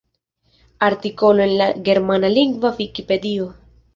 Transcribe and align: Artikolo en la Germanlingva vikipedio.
Artikolo 0.87 1.43
en 1.43 1.51
la 1.59 1.67
Germanlingva 1.89 2.75
vikipedio. 2.83 3.49